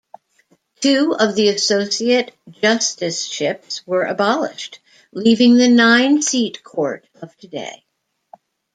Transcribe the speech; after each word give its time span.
Two 0.79 1.15
of 1.19 1.35
the 1.35 1.49
Associate 1.49 2.33
Justiceships 2.49 3.85
were 3.85 4.01
abolished, 4.05 4.79
leaving 5.13 5.57
the 5.57 5.67
nine-seat 5.69 6.63
Court 6.63 7.05
of 7.21 7.37
today. 7.37 7.85